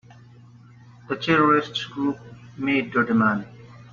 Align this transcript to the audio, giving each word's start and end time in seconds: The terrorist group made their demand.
The 1.09 1.15
terrorist 1.15 1.91
group 1.91 2.17
made 2.57 2.91
their 2.91 3.03
demand. 3.03 3.45